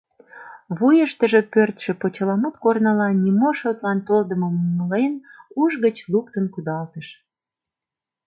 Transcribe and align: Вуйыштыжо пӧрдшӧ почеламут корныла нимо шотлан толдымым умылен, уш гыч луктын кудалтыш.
Вуйыштыжо 0.77 1.41
пӧрдшӧ 1.53 1.91
почеламут 2.01 2.55
корныла 2.63 3.07
нимо 3.23 3.49
шотлан 3.59 3.99
толдымым 4.07 4.53
умылен, 4.69 5.13
уш 5.61 5.71
гыч 5.83 5.97
луктын 6.11 6.45
кудалтыш. 6.53 7.07